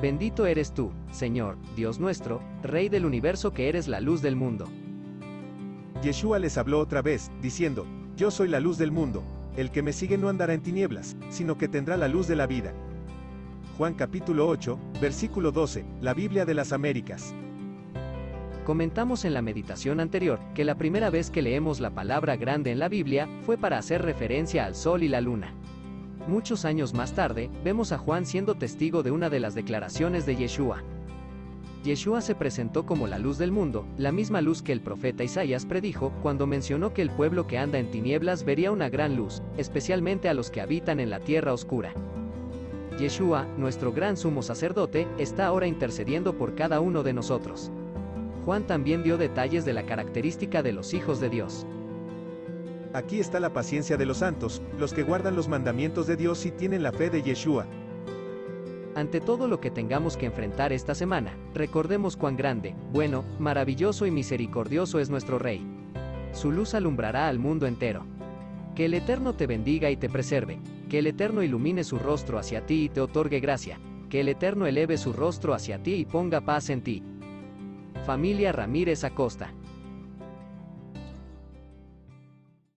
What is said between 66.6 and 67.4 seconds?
alumbrará al